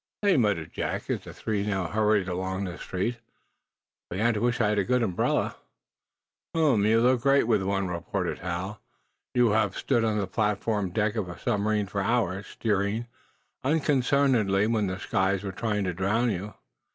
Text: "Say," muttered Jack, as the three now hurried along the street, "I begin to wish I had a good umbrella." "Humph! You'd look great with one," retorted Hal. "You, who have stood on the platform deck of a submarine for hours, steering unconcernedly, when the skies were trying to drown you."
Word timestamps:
"Say," 0.25 0.35
muttered 0.35 0.73
Jack, 0.73 1.11
as 1.11 1.25
the 1.25 1.31
three 1.31 1.63
now 1.63 1.85
hurried 1.85 2.27
along 2.27 2.63
the 2.63 2.79
street, 2.79 3.17
"I 4.09 4.15
begin 4.15 4.33
to 4.33 4.41
wish 4.41 4.59
I 4.59 4.69
had 4.69 4.79
a 4.79 4.83
good 4.83 5.03
umbrella." 5.03 5.57
"Humph! 6.55 6.83
You'd 6.87 7.03
look 7.03 7.21
great 7.21 7.45
with 7.45 7.61
one," 7.61 7.87
retorted 7.87 8.39
Hal. 8.39 8.79
"You, 9.35 9.49
who 9.49 9.53
have 9.53 9.77
stood 9.77 10.03
on 10.03 10.17
the 10.17 10.25
platform 10.25 10.89
deck 10.89 11.15
of 11.15 11.29
a 11.29 11.37
submarine 11.37 11.85
for 11.85 12.01
hours, 12.01 12.47
steering 12.47 13.05
unconcernedly, 13.63 14.65
when 14.65 14.87
the 14.87 14.97
skies 14.97 15.43
were 15.43 15.51
trying 15.51 15.83
to 15.83 15.93
drown 15.93 16.31
you." 16.31 16.55